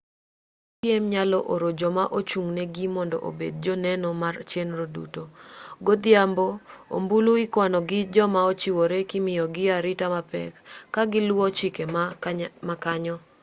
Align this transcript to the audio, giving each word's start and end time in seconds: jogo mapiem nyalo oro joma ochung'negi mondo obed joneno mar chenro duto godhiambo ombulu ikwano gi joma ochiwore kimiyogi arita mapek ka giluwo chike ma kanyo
jogo 0.71 0.79
mapiem 0.79 1.03
nyalo 1.13 1.37
oro 1.53 1.69
joma 1.79 2.03
ochung'negi 2.17 2.85
mondo 2.95 3.17
obed 3.29 3.53
joneno 3.63 4.09
mar 4.21 4.35
chenro 4.51 4.85
duto 4.95 5.23
godhiambo 5.85 6.47
ombulu 6.95 7.31
ikwano 7.45 7.79
gi 7.89 7.99
joma 8.13 8.39
ochiwore 8.51 8.97
kimiyogi 9.09 9.63
arita 9.77 10.05
mapek 10.15 10.53
ka 10.93 11.01
giluwo 11.11 11.45
chike 11.57 11.83
ma 12.67 12.75
kanyo 12.83 13.15